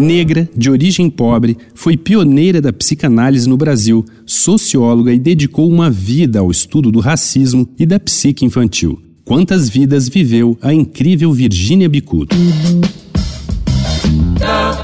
[0.00, 6.40] Negra, de origem pobre, foi pioneira da psicanálise no Brasil, socióloga e dedicou uma vida
[6.40, 9.00] ao estudo do racismo e da psique infantil.
[9.24, 12.34] Quantas vidas viveu a incrível Virgínia Bicudo?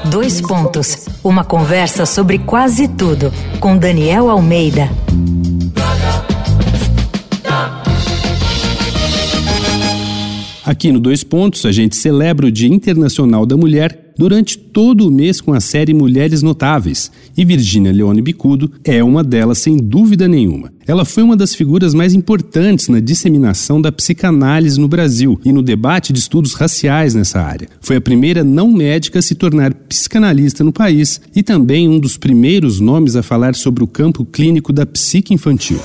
[0.09, 1.07] Dois pontos.
[1.23, 4.89] Uma conversa sobre quase tudo com Daniel Almeida.
[10.63, 15.11] Aqui no Dois Pontos, a gente celebra o Dia Internacional da Mulher durante todo o
[15.11, 20.27] mês com a série Mulheres Notáveis, e Virginia Leone Bicudo é uma delas sem dúvida
[20.27, 20.71] nenhuma.
[20.87, 25.61] Ela foi uma das figuras mais importantes na disseminação da psicanálise no Brasil e no
[25.61, 27.67] debate de estudos raciais nessa área.
[27.81, 32.17] Foi a primeira não médica a se tornar psicanalista no país e também um dos
[32.17, 35.79] primeiros nomes a falar sobre o campo clínico da psique infantil.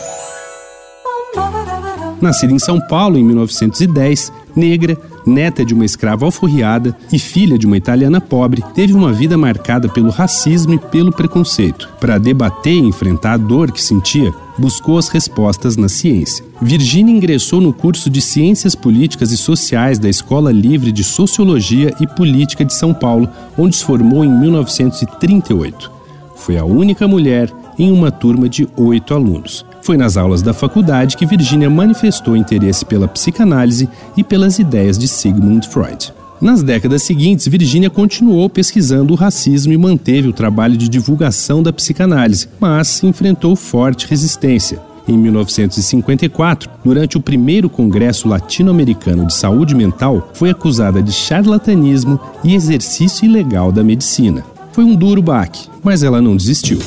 [2.23, 7.67] Nascida em São Paulo em 1910, negra, neta de uma escrava alforriada e filha de
[7.67, 11.89] uma italiana pobre, teve uma vida marcada pelo racismo e pelo preconceito.
[12.01, 16.45] Para debater e enfrentar a dor que sentia, buscou as respostas na ciência.
[16.61, 22.07] Virginia ingressou no curso de Ciências Políticas e Sociais da Escola Livre de Sociologia e
[22.07, 25.91] Política de São Paulo, onde se formou em 1938.
[26.37, 29.65] Foi a única mulher em uma turma de oito alunos.
[29.83, 35.09] Foi nas aulas da faculdade que Virginia manifestou interesse pela psicanálise e pelas ideias de
[35.09, 36.15] Sigmund Freud.
[36.41, 41.73] Nas décadas seguintes, Virginia continuou pesquisando o racismo e manteve o trabalho de divulgação da
[41.73, 44.81] psicanálise, mas enfrentou forte resistência.
[45.07, 52.55] Em 1954, durante o primeiro Congresso Latino-Americano de Saúde Mental, foi acusada de charlatanismo e
[52.55, 54.45] exercício ilegal da medicina.
[54.71, 56.79] Foi um duro baque, mas ela não desistiu.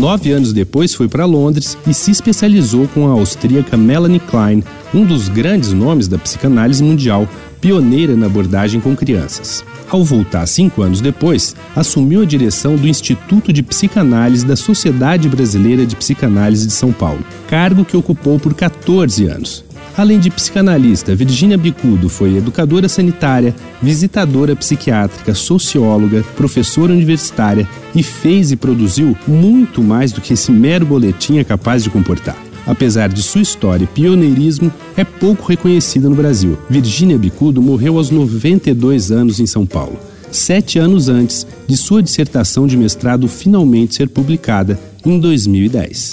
[0.00, 5.04] Nove anos depois foi para Londres e se especializou com a austríaca Melanie Klein, um
[5.04, 7.28] dos grandes nomes da psicanálise mundial,
[7.60, 9.62] pioneira na abordagem com crianças.
[9.90, 15.84] Ao voltar cinco anos depois, assumiu a direção do Instituto de Psicanálise da Sociedade Brasileira
[15.84, 19.62] de Psicanálise de São Paulo, cargo que ocupou por 14 anos.
[19.96, 28.52] Além de psicanalista, Virginia Bicudo foi educadora sanitária, visitadora psiquiátrica, socióloga, professora universitária e fez
[28.52, 32.36] e produziu muito mais do que esse mero boletim é capaz de comportar.
[32.66, 36.56] Apesar de sua história e pioneirismo, é pouco reconhecida no Brasil.
[36.68, 39.98] Virginia Bicudo morreu aos 92 anos em São Paulo,
[40.30, 46.12] sete anos antes de sua dissertação de mestrado finalmente ser publicada em 2010.